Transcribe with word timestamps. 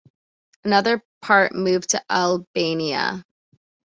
Another 0.63 1.03
part 1.21 1.53
moved 1.53 1.89
to 1.91 2.03
Albania. 2.11 3.23